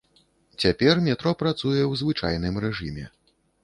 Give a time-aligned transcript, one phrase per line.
[0.63, 3.05] Цяпер метро працуе ў звычайным рэжыме.